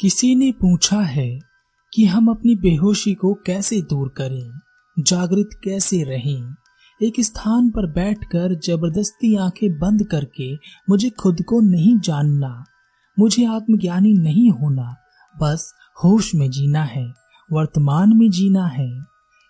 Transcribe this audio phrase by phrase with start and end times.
[0.00, 1.38] किसी ने पूछा है
[1.92, 4.60] कि हम अपनी बेहोशी को कैसे दूर करें,
[4.98, 6.54] जागृत कैसे रहें?
[7.02, 10.54] एक स्थान पर बैठकर ज़बरदस्ती आँखें बंद करके
[10.90, 12.64] मुझे खुद को नहीं जानना,
[13.18, 14.94] मुझे आत्मज्ञानी नहीं होना,
[15.42, 15.72] बस
[16.04, 17.06] होश में जीना है,
[17.52, 18.90] वर्तमान में जीना है।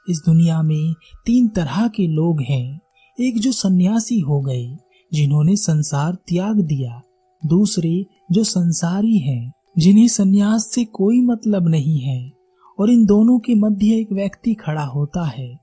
[0.09, 0.95] इस दुनिया में
[1.27, 2.81] तीन तरह के लोग हैं,
[3.21, 4.77] एक जो सन्यासी हो गए,
[5.13, 7.03] जिन्होंने संसार त्याग दिया,
[7.47, 12.33] दूसरे जो संसारी हैं। जिन्हें सन्यास से कोई मतलब नहीं है,
[12.79, 15.59] और इन दोनों के मध्य एक व्यक्ति खड़ा होता है।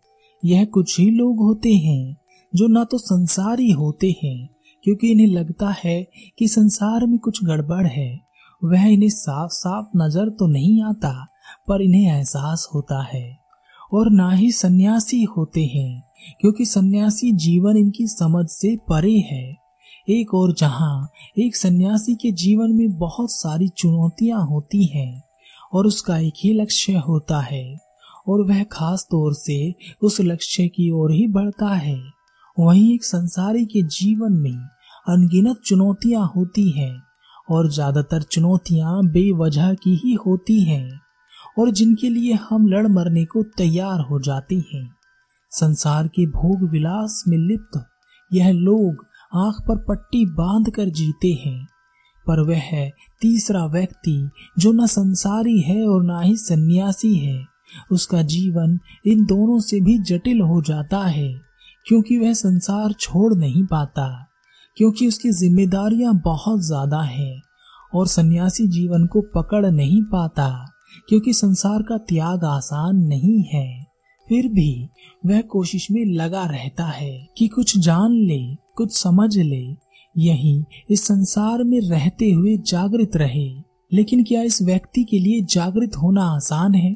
[0.46, 2.18] यह कुछ ही लोग होते हैं,
[2.56, 4.50] जो ना तो संसारी होते हैं,
[4.84, 6.08] क्योंकि इन्हें लगता है
[6.40, 8.22] कि संसार में कुछ गड़बड़ है।
[8.64, 11.28] वह इन्हें साफ़ साफ़ नज़र तो नहीं आता,
[11.68, 13.38] पर इन्हें एहसास होता है।
[13.94, 16.04] और ना ही सन्यासी होते हैं,
[16.42, 19.61] क्योंकि सन्यासी जीवन इनकी समझ से परे है।
[20.08, 25.24] एक और जहाँ एक सन्यासी के जीवन में बहुत सारी चुनौतियाँ होती हैं
[25.74, 27.64] और उसका एक ही लक्ष्य होता है
[28.28, 31.98] और वह खास तौर से उस लक्ष्य की ओर ही बढ़ता है।
[32.58, 34.58] वहीं एक संसारी के जीवन में
[35.08, 36.94] अनगिनत चुनौतियाँ होती हैं
[37.52, 41.00] और ज़्यादातर चुनौतियाँ बेवजह की ही होती हैं
[41.60, 44.88] और जिनके लिए हम लड़ मरने को तैयार हो जाते हैं।
[45.52, 47.84] संसार के भोग विलास में लिप्त
[48.32, 51.68] यह लोग आँख पर पट्टी बाँध कर जीते हैं।
[52.28, 52.90] पर वह
[53.22, 54.30] तीसरा व्यक्ति,
[54.60, 57.46] जो न संसारी है और ना ही सन्यासी है,
[57.92, 61.42] उसका जीवन इन दोनों से भी जटिल हो जाता है,
[61.88, 64.28] क्योंकि वह संसार छोड़ नहीं पाता,
[64.78, 67.42] क्योंकि उसकी जिम्मेदारियाँ बहुत ज़्यादा हैं,
[67.96, 70.74] और सन्यासी जीवन को पकड़ नहीं पाता,
[71.10, 73.91] क्योंकि संसार का त्याग आसान नहीं है।
[74.32, 74.90] फिर भी
[75.26, 79.76] वह कोशिश में लगा रहता है कि कुछ जान ले, कुछ समझ ले।
[80.18, 83.54] यही इस संसार में रहते हुए जागृत रहे।
[83.94, 86.94] लेकिन क्या इस व्यक्ति के लिए जागृत होना आसान है?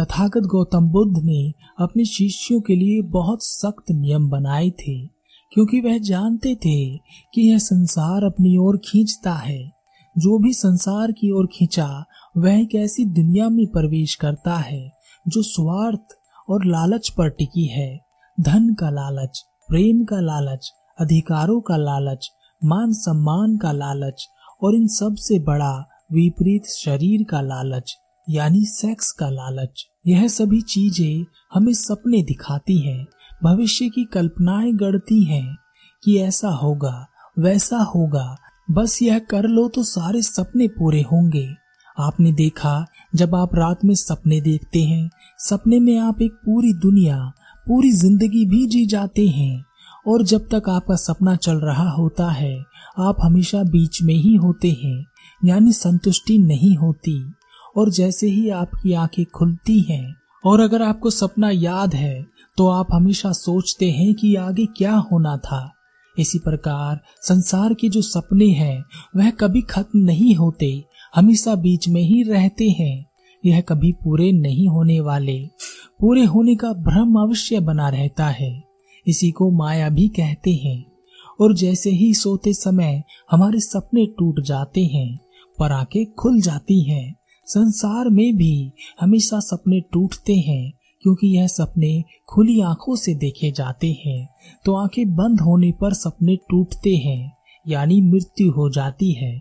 [0.00, 5.06] तथागत गौतम बुद्ध ने अपने शिष्यों के लिए बहुत सख्त नियम बनाए थे,
[5.52, 6.96] क्योंकि वह जानते थे
[7.34, 9.72] कि यह संसार अपनी ओर खींचता है।
[10.18, 12.04] जो भी संसार की ओर खींचा,
[12.36, 14.92] वह एक ऐसी दुनिया में प्रवेश करता है,
[15.28, 18.00] जो स्वार्थ और लालच पर टिकी है।
[18.40, 22.30] धन का लालच, प्रेम का लालच, अधिकारों का लालच,
[22.64, 24.28] मान सम्मान का लालच
[24.62, 27.96] और इन सबसे बड़ा विपरीत शरीर का लालच,
[28.30, 33.06] यानी सेक्स का लालच। यह सभी चीज़ें हमें सपने दिखाती हैं।
[33.44, 35.56] भविष्य की कल्पनाएँ गढ़ती हैं
[36.04, 37.06] कि ऐसा होगा,
[37.38, 38.36] वैसा होगा।
[38.70, 41.63] बस यह कर लो तो सारे सपने पूरे होंगे।
[41.96, 47.32] आपने देखा, जब आप रात में सपने देखते हैं, सपने में आप एक पूरी दुनिया,
[47.66, 49.64] पूरी ज़िंदगी भी जी जाते हैं।
[50.06, 52.64] और जब तक आपका सपना चल रहा होता है,
[52.98, 55.04] आप हमेशा बीच में ही होते हैं,
[55.44, 57.32] यानी संतुष्टि नहीं होती।
[57.76, 62.88] और जैसे ही आपकी आँखें खुलती हैं, और अगर आपको सपना याद है तो आप
[62.92, 65.70] हमेशा सोचते हैं कि आगे क्या होना था।
[66.16, 68.84] इसी प्रकार संसार के जो सपने हैं,
[69.16, 73.06] वह कभी खत्म नहीं होते हमेशा बीच में ही रहते हैं।
[73.46, 75.46] यह कभी पूरे नहीं होने वाले।
[76.00, 78.64] पूरे होने का भ्रम अवश्य बना रहता है।
[79.06, 80.84] इसी को माया भी कहते हैं।
[81.40, 85.18] और जैसे ही सोते समय हमारे सपने टूट जाते हैं
[85.58, 87.14] पर आँखें खुल जाती हैं।
[87.46, 88.70] संसार में भी
[89.00, 90.72] हमेशा सपने टूटते हैं,
[91.02, 94.28] क्योंकि यह सपने खुली आँखों से देखे जाते हैं।
[94.64, 97.36] तो आँखें बंद होने पर सपने टूटते हैं,
[97.68, 99.40] यानी मृत्यु हो जाती है।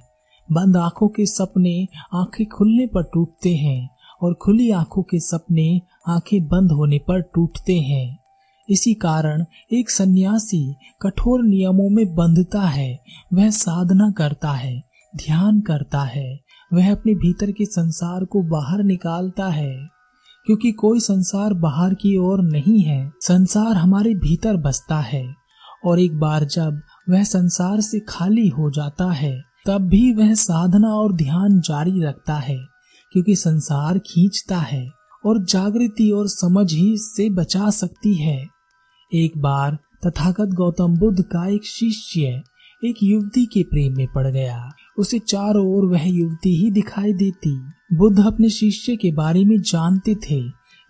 [0.54, 3.90] बंद आँखों के सपने आँखें खुलने पर टूटते हैं
[4.22, 8.20] और खुली आँखों के सपने आँखें बंद होने पर टूटते हैं।
[8.70, 13.04] इसी कारण एक सन्यासी कठोर नियमों में बंधता है,
[13.34, 14.84] वह साधना करता है,
[15.16, 16.40] ध्यान करता है,
[16.74, 19.76] वह अपने भीतर के संसार को बाहर निकालता है।
[20.46, 25.34] क्योंकि कोई संसार बाहर की ओर नहीं है, संसार हमारे भीतर बसता है
[25.86, 30.88] और एक बार जब वह संसार से खाली हो जाता है तब भी वह साधना
[30.88, 32.58] और ध्यान जारी रखता है,
[33.12, 34.90] क्योंकि संसार खींचता है
[35.26, 38.48] और जागृति और समझ ही से बचा सकती है।
[39.12, 39.78] एक बार
[40.08, 42.42] तथागत गौतम बुद्ध का एक शिष्य
[42.86, 47.56] एक युवती के प्रेम में पड़ गया। उसे चारों ओर वह युवती ही दिखाई देती।
[47.94, 50.42] बुद्ध अपने शिष्य के बारे में जानते थे,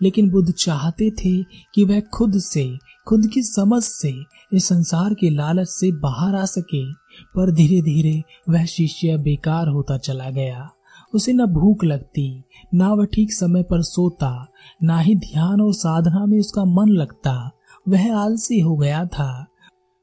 [0.01, 1.43] लेकिन बुद्ध चाहते थे
[1.75, 2.77] कि वह खुद से,
[3.07, 4.13] खुद की समझ से
[4.53, 6.93] इस संसार के लालच से बाहर आ सके,
[7.35, 10.69] पर धीरे धीरे वह शिष्य बेकार होता चला गया।
[11.13, 14.47] उसे न भूख लगती, ना वह ठीक समय पर सोता,
[14.83, 17.51] ना ही ध्यान और साधना में उसका मन लगता।
[17.89, 19.45] वह आलसी हो गया था।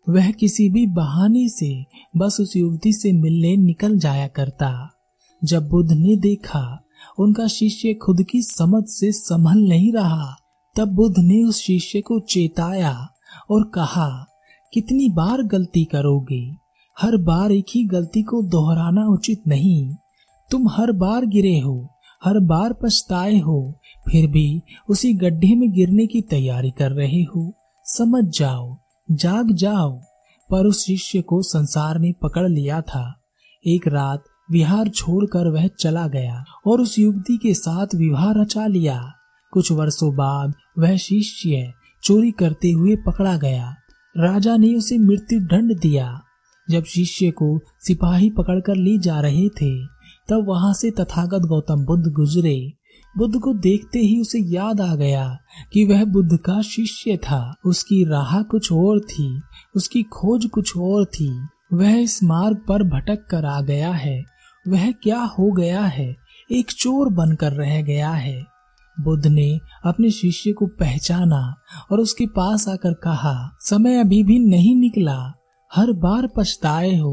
[0.08, 1.84] वह किसी भी बहाने से,
[2.16, 4.90] बस उस युवती से मिलने निकल जाया करता।
[5.44, 6.84] जब बुद्ध ने देखा,
[7.18, 10.36] उनका शिष्य खुद की समझ से संभल नहीं रहा,
[10.76, 13.08] तब बुद्ध ने उस शिष्य को चेताया
[13.50, 14.26] और कहा
[14.72, 16.56] कितनी बार गलती करोगे?
[17.00, 19.94] हर बार एक ही गलती को दोहराना उचित नहीं।
[20.50, 21.88] तुम हर बार गिरे हो,
[22.24, 23.80] हर बार पछताए हो,
[24.12, 27.52] फिर भी उसी गड्ढे में गिरने की तैयारी कर रहे हो।
[27.84, 28.76] समझ जाओ,
[29.10, 30.00] जाग जाओ।
[30.50, 33.20] पर उस शिष्य को संसार ने पकड़ लिया था।
[33.66, 39.12] एक रात विहार छोड़कर वह चला गया और उस युवती के साथ विवाह रचा लिया।
[39.52, 41.72] कुछ वर्षों बाद वह शिष्य
[42.02, 43.76] चोरी करते हुए पकड़ा गया।
[44.18, 46.22] राजा ने उसे मृत्यु दंड दिया।
[46.70, 49.86] जब शिष्य को सिपाही पकड़कर ले जा रहे थे,
[50.28, 52.72] तब वहाँ से तथागत गौतम बुद्ध गुजरे।
[53.18, 55.38] बुद्ध को देखते ही उसे याद आ गया
[55.72, 59.42] कि वह बुद्ध का शिष्य था। उसकी राह कुछ और थी,
[59.76, 64.24] उसकी खोज कुछ और थी। वह इस मार्ग पर भटक कर आ गया है।
[64.68, 66.16] वह क्या हो गया है?
[66.52, 68.49] एक चोर बनकर रह गया है।
[69.04, 69.50] बुद्ध ने
[69.84, 71.42] अपने शिष्य को पहचाना
[71.92, 75.18] और उसके पास आकर कहा, समय अभी भी नहीं निकला।
[75.70, 77.12] हर बार पछताए हो,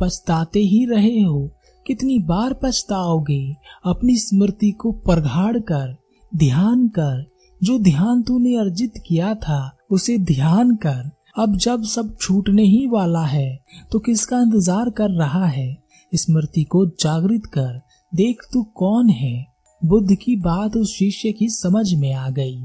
[0.00, 1.50] पछताते ही रहे हो।
[1.86, 3.54] कितनी बार पछताओगे?
[3.86, 5.96] अपनी स्मृति को प्रगाड़ कर,
[6.32, 7.24] ध्यान कर।
[7.60, 13.24] जो ध्यान तूने अर्जित किया था, उसे ध्यान कर। अब जब सब छूटने ही वाला
[13.24, 13.58] है
[13.92, 15.76] तो किसका इंतज़ार कर रहा है?
[16.14, 17.80] स्मृति को जागृत कर,
[18.12, 19.46] देख तू कौन है?
[19.84, 22.64] बुद्ध की बात उस शिष्य की समझ में आ गई।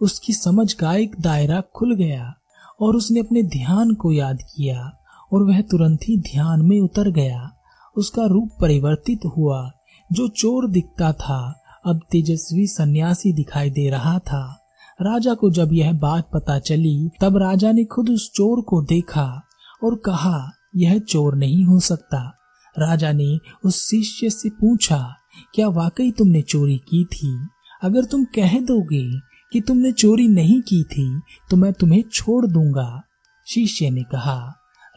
[0.00, 2.34] उसकी समझ का एक दायरा खुल गया
[2.80, 4.98] और उसने अपने ध्यान को याद किया
[5.32, 7.50] और वह तुरंत ही ध्यान में उतर गया।
[7.96, 9.70] उसका रूप परिवर्तित हुआ,
[10.12, 14.66] जो चोर दिखता था। अब तेजस्वी सन्यासी दिखाई दे रहा था।
[15.02, 19.42] राजा को जब यह बात पता चली, तब राजा ने खुद उस चोर को देखा
[19.84, 22.38] और कहा, यह चोर नहीं हो सकता।
[22.78, 25.14] राजा ने उस शिष्य से पूछा
[25.54, 27.36] क्या वाकई तुमने चोरी की थी?
[27.82, 29.04] अगर तुम कह दोगे
[29.52, 31.20] कि तुमने चोरी नहीं की थी
[31.50, 33.02] तो मैं तुम्हें छोड़ दूँगा,
[33.46, 34.38] शिष्य ने कहा।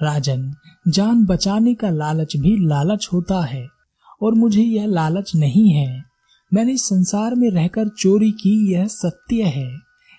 [0.01, 0.51] राजन,
[0.87, 3.65] जान बचाने का लालच भी लालच होता है,
[4.21, 6.03] और मुझे यह लालच नहीं है।
[6.51, 9.69] मैंने संसार में रहकर चोरी की यह सत्य है।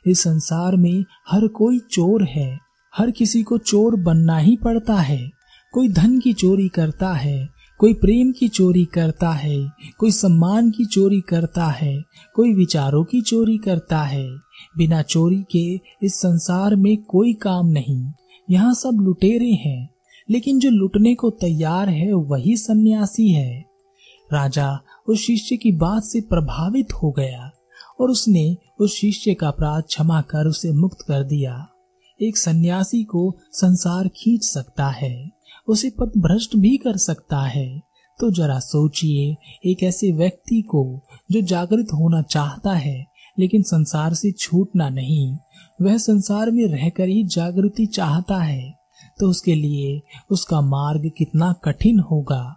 [0.06, 2.58] इस संसार में हर कोई चोर है,
[2.94, 5.30] हर किसी को चोर बनना ही पड़ता है,
[5.74, 7.48] कोई धन की चोरी करता है
[7.78, 9.68] कोई प्रेम की चोरी करता है,
[9.98, 12.02] कोई सम्मान की चोरी करता है,
[12.34, 14.30] कोई विचारों की चोरी करता है,
[14.76, 18.12] बिना चोरी के इस संसार में कोई काम नहीं।
[18.50, 19.90] यहाँ सब लुटेरे हैं,
[20.30, 23.64] लेकिन जो लुटने को तैयार है वही सन्यासी है।
[24.32, 24.78] राजा
[25.08, 27.50] उस शिष्य की बात से प्रभावित हो गया
[28.00, 31.68] और उसने उस शिष्य का अपराध क्षमा कर उसे मुक्त कर दिया।
[32.22, 35.35] एक सन्यासी को संसार खींच सकता है।
[35.68, 37.68] उसे पद भ्रष्ट भी कर सकता है।
[38.18, 41.00] तो जरा सोचिए, एक ऐसे व्यक्ति को
[41.32, 43.04] जो जागृत होना चाहता है,
[43.38, 45.36] लेकिन संसार से छूटना नहीं,
[45.82, 48.74] वह संसार में रहकर ही जागृति चाहता है
[49.20, 52.54] तो उसके लिए उसका मार्ग कितना कठिन होगा।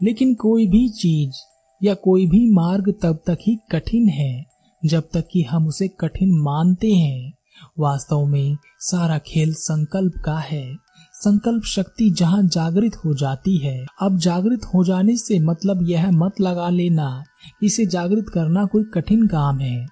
[0.00, 1.36] लेकिन कोई भी चीज़
[1.82, 4.44] या कोई भी मार्ग तब तक ही कठिन है,
[4.84, 7.32] जब तक कि हम उसे कठिन मानते हैं।
[7.78, 10.76] वास्तव में सारा खेल संकल्प का है।
[11.12, 16.40] संकल्प शक्ति जहाँ जागृत हो जाती है। अब जागृत हो जाने से मतलब यह मत
[16.40, 17.24] लगा लेना,
[17.62, 19.86] इसे जागृत करना कोई कठिन काम है।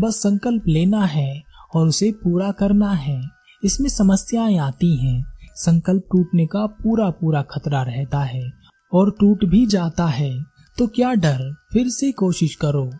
[0.00, 1.42] बस संकल्प लेना है
[1.74, 3.22] और उसे पूरा करना है।
[3.64, 5.24] इसमें समस्याएँ आती हैं।
[5.54, 8.50] संकल्प टूटने का पूरा पूरा खतरा रहता है
[8.92, 10.42] और टूट भी जाता है।
[10.78, 11.54] तो क्या डर?
[11.72, 12.90] फिर से कोशिश करो।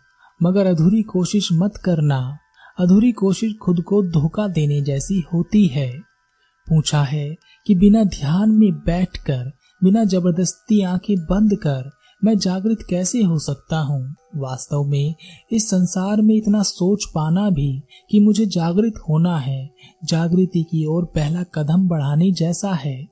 [0.43, 2.39] मगर अधूरी कोशिश मत करना।
[2.81, 5.99] अधूरी कोशिश खुद को धोखा देने जैसी होती है।
[6.69, 7.37] पूछा है
[7.67, 9.53] कि बिना ध्यान में बैठकर,
[9.85, 11.91] बिना ज़बरदस्ती आँखें बंद कर,
[12.25, 14.15] मैं जागृत कैसे हो सकता हूँ?
[14.37, 15.15] वास्तव में
[15.53, 19.71] इस संसार में इतना सोच पाना भी कि मुझे जागृत होना है,
[20.05, 23.09] जागृति की ओर पहला कदम बढ़ाने जैसा है।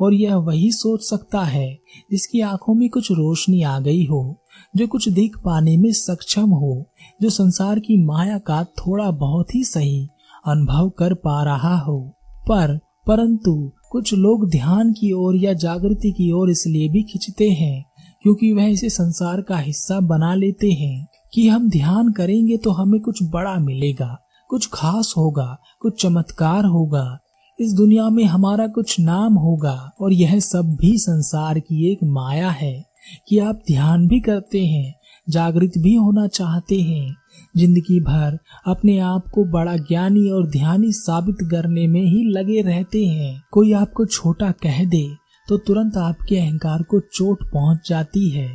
[0.00, 1.78] और यह वही सोच सकता है
[2.10, 4.43] जिसकी आँखों में कुछ रोशनी आ गई हो।
[4.76, 6.90] जो कुछ देख पाने में सक्षम हो,
[7.22, 10.08] जो संसार की माया का थोड़ा बहुत ही सही
[10.46, 12.12] अनुभव कर पा रहा हो।
[12.48, 17.84] पर, परंतु, कुछ लोग ध्यान की ओर या जागृति की ओर इसलिए भी खिंचते हैं,
[18.22, 23.00] क्योंकि वह इसे संसार का हिस्सा बना लेते हैं, कि हम ध्यान करेंगे तो हमें
[23.00, 24.18] कुछ बड़ा मिलेगा,
[24.48, 27.18] कुछ खास होगा, कुछ चमत्कार होगा।
[27.60, 32.50] इस दुनिया में हमारा कुछ नाम होगा, और यह सब भी संसार की एक माया
[32.50, 32.93] है।
[33.28, 34.94] कि आप ध्यान भी करते हैं,
[35.28, 37.16] जागृत भी होना चाहते हैं।
[37.56, 43.04] ज़िंदगी भर अपने आप को बड़ा ज्ञानी और ध्यानी साबित करने में ही लगे रहते
[43.06, 45.06] हैं। कोई आपको छोटा कह दे
[45.48, 48.48] तो तुरंत आपके अहंकार को चोट पहुँच जाती है।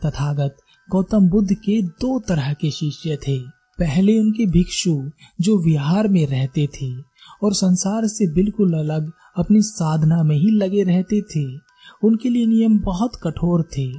[0.00, 0.56] तथागत
[0.88, 3.38] गौतम बुद्ध के दो तरह के शिष्य थे।
[3.78, 4.94] पहले उनके भिक्षु,
[5.40, 6.90] जो विहार में रहते थे,
[7.42, 11.44] और संसार से बिल्कुल अलग अपनी साधना में ही लगे रहते थे।
[12.04, 13.92] उनके लिए नियम बहुत कठोर थे।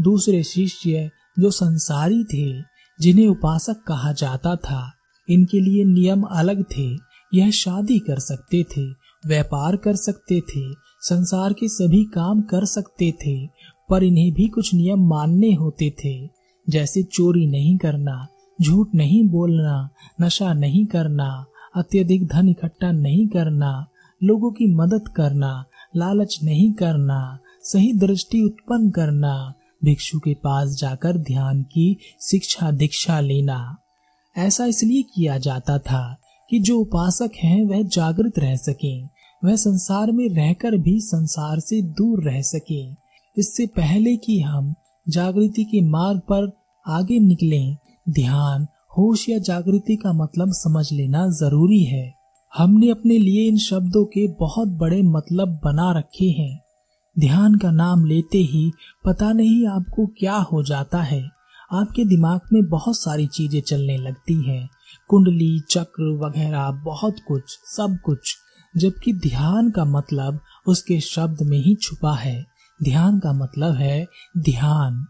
[0.00, 2.64] दूसरे शिष्य जो संसारी थे,
[3.00, 4.92] जिन्हें उपासक कहा जाता था,
[5.28, 8.90] इनके लिए नियम अलग थे। यह शादी कर सकते थे,
[9.26, 13.46] व्यापार कर सकते थे, संसार के सभी काम कर सकते थे,
[13.90, 16.28] पर इन्हें भी कुछ नियम मानने होते थे।
[16.70, 18.26] जैसे चोरी नहीं करना,
[18.62, 19.88] झूठ नहीं बोलना,
[20.20, 21.46] नशा नहीं करना,
[21.76, 23.86] अत्यधिक धन इकट्ठा नहीं करना,
[24.22, 25.64] लोगों की मदद करना,
[25.96, 27.38] लालच नहीं करना
[27.72, 33.76] सही दृष्टि उत्पन्न करना, भिक्षु के पास जाकर ध्यान की शिक्षा, दीक्षा लेना।
[34.38, 36.16] ऐसा इसलिए किया जाता था
[36.50, 39.08] कि जो उपासक हैं, वह जागृत रह सकें,
[39.44, 42.90] वह संसार में रहकर भी संसार से दूर रह सके।
[43.38, 44.74] इससे पहले कि हम
[45.08, 46.52] जागृति के मार्ग पर
[46.86, 47.74] आगे निकले,
[48.12, 48.66] ध्यान,
[48.98, 52.14] होश या जागृति का मतलब समझ लेना ज़रूरी है।
[52.56, 56.67] हमने अपने लिए इन शब्दों के बहुत बड़े मतलब बना रखे हैं।
[57.20, 58.72] ध्यान का नाम लेते ही
[59.04, 61.30] पता नहीं आपको क्या हो जाता है।
[61.72, 64.68] आपके दिमाग में बहुत सारी चीज़ें चलने लगती हैं।
[65.08, 68.36] कुंडली, चक्र वगैरह, बहुत कुछ, सब कुछ।
[68.76, 72.46] जबकि ध्यान का मतलब उसके शब्द में ही छुपा है।
[72.82, 74.06] ध्यान का मतलब है
[74.38, 75.06] ध्यान।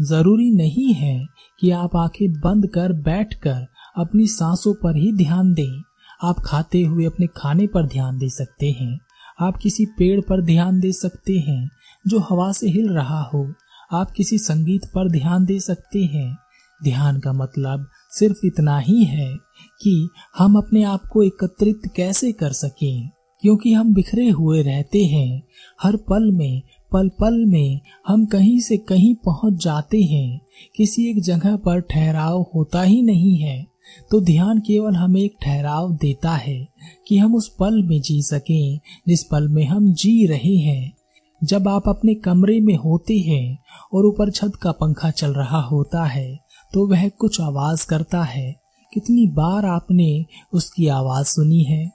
[0.00, 1.26] ज़रूरी नहीं है
[1.60, 5.82] कि आप आँखें बंद कर बैठकर अपनी सांसों पर ही ध्यान दें।
[6.22, 8.98] आप खाते हुए अपने खाने पर ध्यान दे सकते हैं।
[9.40, 11.68] आप किसी पेड़ पर ध्यान दे सकते हैं
[12.06, 13.52] जो हवा से हिल रहा हो।
[13.92, 16.36] आप किसी संगीत पर ध्यान दे सकते हैं।
[16.84, 19.36] ध्यान का मतलब सिर्फ़ इतना ही है
[19.82, 25.42] कि हम अपने आप को एकत्रित कैसे कर सकें, क्योंकि हम बिखरे हुए रहते हैं।
[25.82, 30.40] हर पल में, पल पल में हम कहीं से कहीं पहुँच जाते हैं।
[30.76, 33.66] किसी एक जगह पर ठहराव होता ही नहीं है।
[34.10, 36.66] तो ध्यान केवल हमें एक ठहराव देता है
[37.06, 38.78] कि हम उस पल में जी सकें,
[39.08, 40.92] जिस पल में हम जी रहे हैं।
[41.40, 43.58] जब आप अपने कमरे में होते हैं
[43.94, 46.38] और ऊपर छत का पंखा चल रहा होता है
[46.72, 48.52] तो वह कुछ आवाज़ करता है।
[48.92, 51.86] कितनी बार आपने उसकी आवाज़ सुनी है?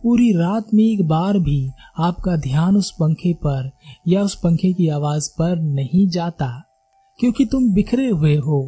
[0.00, 3.70] पूरी रात में एक बार भी आपका ध्यान उस पंखे पर
[4.08, 6.50] या उस पंखे की आवाज़ पर नहीं जाता,
[7.18, 8.60] क्योंकि तुम बिखरे हुए हो।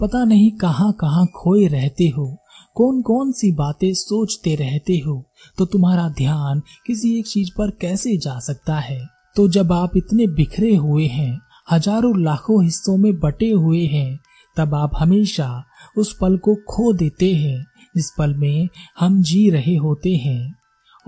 [0.00, 2.36] पता नहीं कहाँ कहाँ खोए रहते हो
[2.74, 5.24] कौन कौन सी बातें सोचते रहते हो
[5.58, 9.06] तो तुम्हारा ध्यान किसी एक चीज़ पर कैसे जा सकता है?
[9.36, 11.40] तो जब आप इतने बिखरे हुए हैं,
[11.70, 14.18] हज़ारों लाखों हिस्सों में बटे हुए हैं,
[14.56, 15.64] तब आप हमेशा
[15.98, 17.66] उस पल को खो देते हैं,
[17.96, 18.68] जिस पल में
[19.00, 20.54] हम जी रहे होते हैं।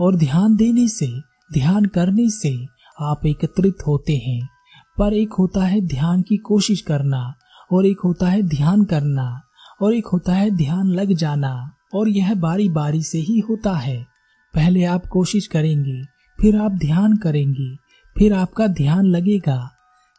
[0.00, 1.08] और ध्यान देने से,
[1.52, 2.56] ध्यान करने से
[3.00, 4.48] आप एकत्रित होते हैं।
[4.98, 7.34] पर एक होता है ध्यान की कोशिश करना
[7.72, 9.40] और एक होता है ध्यान करना,
[9.82, 14.06] और एक होता है ध्यान लग जाना, और यह बारी बारी से ही होता है।
[14.54, 16.04] पहले आप कोशिश करेंगे,
[16.38, 17.76] फिर आप ध्यान करेंगे,
[18.18, 19.70] फिर आपका ध्यान लगेगा।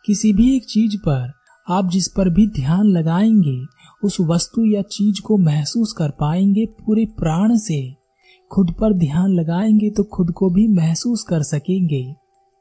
[0.05, 1.31] किसी भी एक चीज़ पर
[1.67, 3.61] आप जिस पर भी ध्यान लगाएँगे,
[4.03, 7.95] उस वस्तु या चीज़ को महसूस कर पाएँगे पूरे प्राण से।
[8.51, 12.15] खुद पर ध्यान लगाएँगे तो खुद को भी महसूस कर सकेंगे।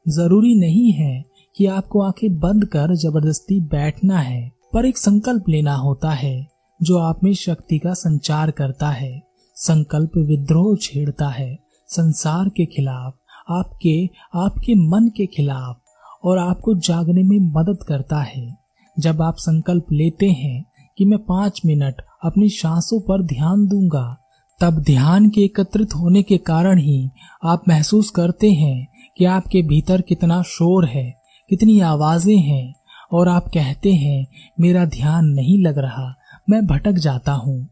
[0.05, 5.75] ज़रूरी नहीं है कि आपको आँखें बंद कर ज़बरदस्ती बैठना है। पर एक संकल्प लेना
[5.75, 6.47] होता है,
[6.81, 9.21] जो आप में शक्ति का संचार करता है।
[9.55, 13.13] संकल्प विद्रोह छेड़ता है, संसार के खिलाफ,
[13.49, 15.81] आपके आपके मन के खिलाफ,
[16.23, 18.57] और आपको जागने में मदद करता है।
[18.99, 20.65] जब आप संकल्प लेते हैं
[20.97, 24.17] कि मैं पाँच मिनट अपनी सांसों पर ध्यान दूँगा,
[24.61, 27.09] तब ध्यान के एकत्रित होने के कारण ही
[27.43, 28.87] आप महसूस करते हैं
[29.17, 32.73] कि आपके भीतर कितना शोर है, कितनी आवाज़ें हैं
[33.13, 34.27] और आप कहते हैं,
[34.59, 36.15] मेरा ध्यान नहीं लग रहा,
[36.49, 37.69] मैं भटक जाता हूँ।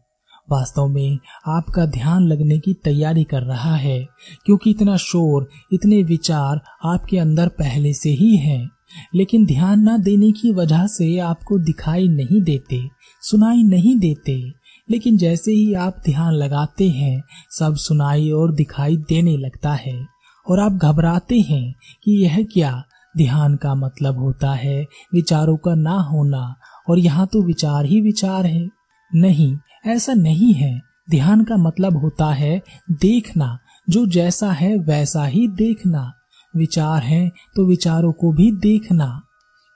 [0.50, 4.06] वास्तव में आपका ध्यान लगने की तैयारी कर रहा है,
[4.46, 8.70] क्योंकि इतना शोर, इतने विचार आपके अंदर पहले से ही हैं।
[9.14, 12.88] लेकिन ध्यान न देने की वजह से आपको दिखाई नहीं देते,
[13.20, 14.42] सुनाई नहीं देते।
[14.90, 20.06] लेकिन जैसे ही आप ध्यान लगाते हैं, सब सुनाई और दिखाई देने लगता है।
[20.50, 22.82] और आप घबराते हैं कि यह क्या
[23.14, 24.80] ध्यान का मतलब होता है
[25.14, 26.54] विचारों का ना होना,
[26.88, 28.68] और यहाँ तो विचार ही विचार है।
[29.10, 30.78] नहीं, ऐसा नहीं है।
[31.10, 32.60] ध्यान का मतलब होता है
[32.92, 36.12] देखना, जो जैसा है वैसा ही देखना।
[36.54, 39.06] विचार है तो विचारों को भी देखना।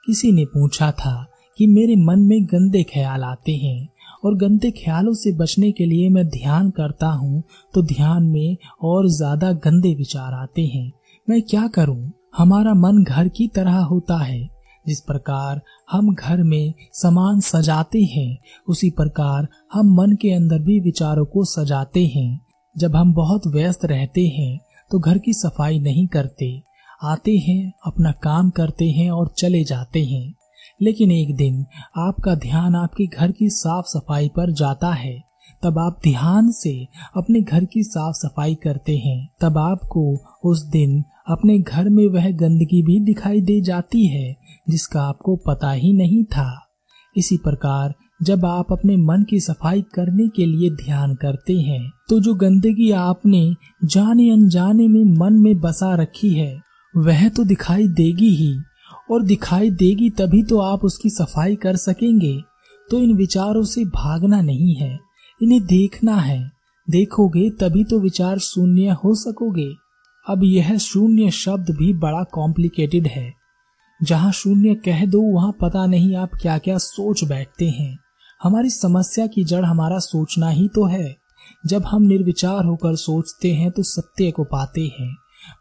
[0.03, 1.25] किसी ने पूछा था
[1.57, 3.87] कि मेरे मन में गंदे ख्याल आते हैं,
[4.25, 9.07] और गंदे ख्यालों से बचने के लिए मैं ध्यान करता हूँ तो ध्यान में और
[9.09, 10.91] ज़्यादा गंदे विचार आते हैं।
[11.27, 12.11] मैं क्या करूँ?
[12.37, 14.49] हमारा मन घर की तरह होता है।
[14.87, 20.79] जिस प्रकार हम घर में सामान सजाते हैं, उसी प्रकार हम मन के अंदर भी
[20.79, 22.41] विचारों को सजाते हैं।
[22.77, 24.59] जब हम बहुत व्यस्त रहते हैं
[24.91, 26.63] तो घर की सफ़ाई नहीं करते।
[27.03, 30.33] आते हैं, अपना काम करते हैं और चले जाते हैं।
[30.81, 31.65] लेकिन एक दिन
[31.97, 35.23] आपका ध्यान आपके घर की साफ़ सफ़ाई पर जाता है।
[35.63, 41.03] तब आप ध्यान से अपने घर की साफ़ सफ़ाई करते हैं। तब आपको उस दिन
[41.27, 44.35] अपने घर में वह गंदगी भी दिखाई दे जाती है,
[44.69, 46.51] जिसका आपको पता ही नहीं था।
[47.15, 47.93] इसी प्रकार,
[48.23, 52.89] जब आप अपने मन की सफ़ाई करने के लिए ध्यान करते हैं तो जो गंदगी
[52.91, 53.41] आपने
[53.85, 56.59] जाने अनजाने में मन में बसा रखी है,
[56.93, 58.53] वह तो दिखाई देगी ही,
[59.11, 62.35] और दिखाई देगी तभी तो आप उसकी सफ़ाई कर सकेंगे।
[62.89, 64.97] तो इन विचारों से भागना नहीं है,
[65.39, 66.39] इन्हें देखना है।
[66.87, 69.69] देखोगे तभी तो विचार शून्य हो सकोगे।
[70.27, 73.31] अब यह शून्य शब्द भी बड़ा कॉम्प्लिकेटेड है।
[73.99, 77.97] जहाँ शून्य कह दो, वहाँ पता नहीं आप क्या क्या सोच बैठते हैं।
[78.41, 81.15] हमारी समस्या की जड़ हमारा सोचना ही तो है।
[81.67, 85.09] जब हम निर्विचार होकर सोचते हैं तो सत्य को पाते हैं।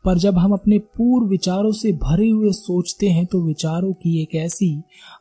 [0.05, 4.35] पर जब हम अपने पूर्व विचारों से भरे हुए सोचते हैं तो विचारों की एक
[4.35, 4.75] ऐसी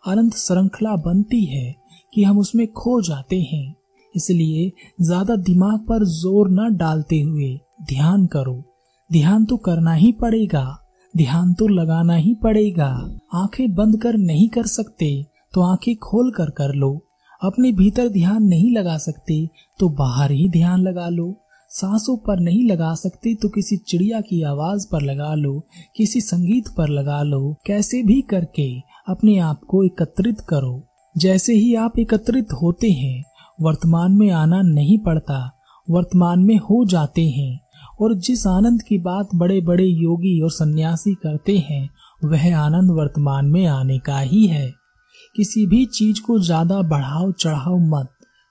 [0.08, 1.74] अनंत श्रृंखला बनती है
[2.14, 3.76] कि हम उसमें खो जाते हैं।
[4.14, 4.72] इसलिए
[5.02, 8.64] ज़्यादा दिमाग पर ज़ोर न डालते हुए ध्यान करो।
[9.10, 10.64] ध्यान तो करना ही पड़ेगा,
[11.14, 12.88] ध्यान तो लगाना ही पड़ेगा।
[13.34, 15.10] आँखें बंद कर नहीं कर सकते
[15.54, 16.92] तो आँखें खोल कर कर लो।
[17.42, 19.48] अपने भीतर ध्यान नहीं लगा सकते
[19.80, 21.34] तो बाहर ही ध्यान लगा लो।
[21.72, 25.60] सांसों पर नहीं लगा सकते तो किसी चिड़िया की आवाज़ पर लगा लो,
[25.96, 28.70] किसी संगीत पर लगा लो। कैसे भी करके
[29.08, 30.82] अपने आप को एकत्रित करो।
[31.16, 33.24] जैसे ही आप एकत्रित होते हैं,
[33.62, 35.52] वर्तमान में आना नहीं पड़ता,
[35.88, 37.60] वर्तमान में हो जाते हैं।
[38.02, 41.90] और जिस आनंद की बात बड़े बड़े योगी और सन्यासी करते हैं,
[42.24, 44.74] वह आनंद वर्तमान में आने का ही है।
[45.36, 48.10] किसी भी चीज़ को ज़्यादा बढ़ाओ, चढ़ाओ मत।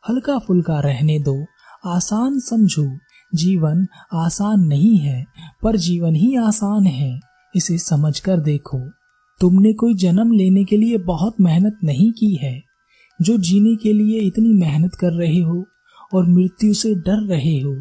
[0.09, 1.47] हल्का फुल्का रहने दो।
[1.87, 2.97] आसान समझो,
[3.35, 5.27] जीवन आसान नहीं है,
[5.63, 7.21] पर जीवन ही आसान है।
[7.57, 8.79] इसे समझकर देखो,
[9.41, 12.63] तुमने कोई जन्म लेने के लिए बहुत मेहनत नहीं की है।
[13.23, 15.65] जो जीने के लिए इतनी मेहनत कर रहे हो
[16.15, 17.75] और मृत्यु से डर रहे हो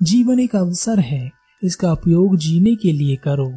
[0.00, 1.30] जीवन एक अवसर है,
[1.62, 3.48] इसका उपयोग जीने के लिए करो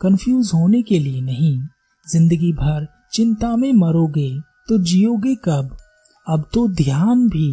[0.00, 1.58] कंफ्यूज होने के लिए नहीं।
[2.06, 4.30] ज़िंदगी भर चिंता में मरोगे
[4.68, 5.76] तो जियोगे कब?
[6.28, 7.48] अब तो ध्यान भी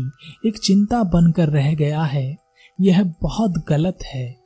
[0.45, 2.37] एक चिंता बनकर रह गया है,
[2.81, 4.38] यह बहुत गलत है।